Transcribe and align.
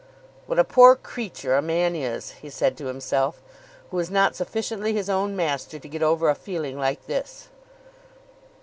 "What 0.47 0.57
a 0.57 0.63
poor 0.63 0.95
creature 0.95 1.55
a 1.55 1.61
man 1.61 1.95
is," 1.95 2.31
he 2.31 2.49
said 2.49 2.75
to 2.77 2.87
himself, 2.87 3.39
"who 3.91 3.99
is 3.99 4.09
not 4.09 4.35
sufficiently 4.35 4.93
his 4.93 5.11
own 5.11 5.35
master 5.35 5.77
to 5.77 5.87
get 5.87 6.01
over 6.01 6.27
a 6.27 6.33
feeling 6.33 6.75
like 6.79 7.05
this." 7.05 7.49